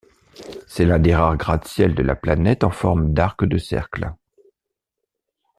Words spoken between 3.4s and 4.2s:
de cercle.